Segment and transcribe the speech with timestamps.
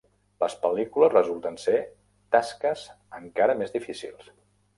[0.43, 1.81] Les pel·lícules resulten ser
[2.37, 2.87] tasques
[3.21, 4.35] encara més difícils.